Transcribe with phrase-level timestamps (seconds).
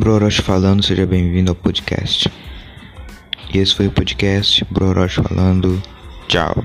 [0.00, 2.32] Broroche falando, seja bem-vindo ao podcast.
[3.52, 5.80] E esse foi o podcast Broroche falando.
[6.26, 6.64] Tchau.